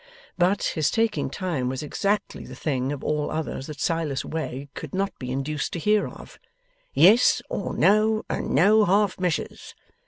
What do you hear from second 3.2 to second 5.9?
others that Silas Wegg could not be induced to